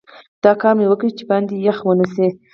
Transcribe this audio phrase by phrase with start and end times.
[0.43, 2.27] دا کار مې وکړ چې باندې یخ ونه شي.